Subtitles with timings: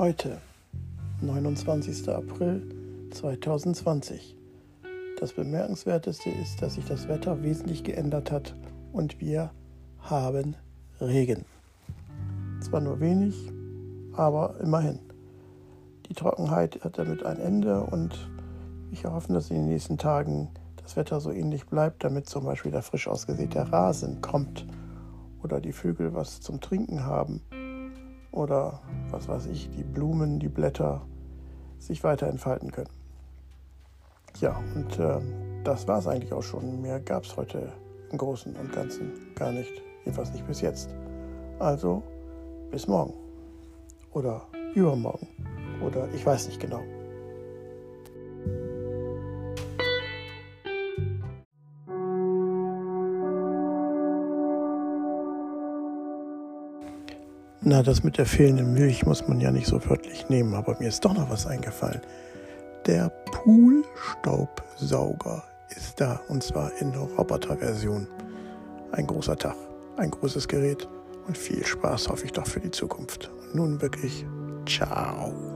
[0.00, 0.38] Heute,
[1.20, 2.08] 29.
[2.08, 2.62] April
[3.10, 4.34] 2020.
[5.18, 8.56] Das Bemerkenswerteste ist, dass sich das Wetter wesentlich geändert hat
[8.94, 9.50] und wir
[9.98, 10.56] haben
[11.02, 11.44] Regen.
[12.62, 13.52] Zwar nur wenig,
[14.14, 15.00] aber immerhin.
[16.08, 18.30] Die Trockenheit hat damit ein Ende und
[18.92, 20.48] ich hoffe, dass in den nächsten Tagen
[20.82, 24.66] das Wetter so ähnlich bleibt, damit zum Beispiel der frisch ausgesäte Rasen kommt
[25.42, 27.42] oder die Vögel was zum Trinken haben
[28.32, 28.80] oder
[29.10, 31.02] was weiß ich, die Blumen, die Blätter
[31.78, 32.90] sich weiter entfalten können.
[34.40, 35.20] Ja, und äh,
[35.64, 36.80] das war es eigentlich auch schon.
[36.80, 37.72] Mehr gab es heute
[38.10, 39.72] im Großen und Ganzen gar nicht.
[40.04, 40.94] Jedenfalls nicht bis jetzt.
[41.58, 42.02] Also
[42.70, 43.14] bis morgen.
[44.12, 45.28] Oder übermorgen.
[45.84, 46.82] Oder ich weiß nicht genau.
[57.62, 60.88] Na, das mit der fehlenden Milch muss man ja nicht so wörtlich nehmen, aber mir
[60.88, 62.00] ist doch noch was eingefallen.
[62.86, 68.08] Der Poolstaubsauger ist da und zwar in Roboterversion.
[68.92, 69.56] Ein großer Tag,
[69.98, 70.88] ein großes Gerät
[71.26, 73.28] und viel Spaß hoffe ich doch für die Zukunft.
[73.28, 74.24] Und nun wirklich,
[74.66, 75.49] ciao.